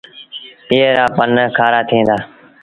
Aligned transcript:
ايئي 0.71 0.91
رآ 0.97 1.05
پن 1.17 1.31
کآرآ 1.57 1.79
ٿئيٚݩ 1.89 2.07
دآ۔ 2.09 2.17